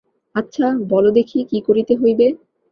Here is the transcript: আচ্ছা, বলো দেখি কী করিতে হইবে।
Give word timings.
আচ্ছা, 0.35 0.65
বলো 0.89 1.09
দেখি 1.11 1.39
কী 1.43 1.59
করিতে 1.61 1.93
হইবে। 1.95 2.27